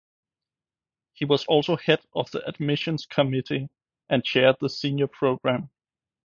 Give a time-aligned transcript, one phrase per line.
[1.13, 3.69] He was also head of the admissions committee
[4.09, 5.69] and chaired the senior program.